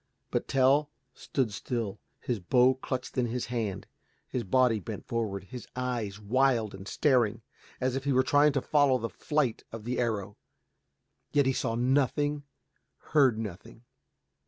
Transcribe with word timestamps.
But 0.31 0.47
Tell 0.47 0.89
stood 1.13 1.53
still, 1.53 1.99
his 2.19 2.39
bow 2.39 2.73
clutched 2.73 3.19
in 3.19 3.27
his 3.27 3.45
hand, 3.53 3.85
his 4.27 4.43
body 4.43 4.79
bent 4.79 5.05
forward, 5.07 5.43
his 5.43 5.67
eyes 5.75 6.19
wild 6.19 6.73
and 6.73 6.87
staring, 6.87 7.43
as 7.79 7.95
if 7.95 8.05
he 8.05 8.11
were 8.11 8.23
trying 8.23 8.51
to 8.53 8.63
follow 8.63 8.97
the 8.97 9.09
flight 9.09 9.63
of 9.71 9.83
the 9.83 9.99
arrow. 9.99 10.37
Yet 11.33 11.45
he 11.45 11.53
saw 11.53 11.75
nothing, 11.75 12.41
heard 13.13 13.37
nothing. 13.37 13.83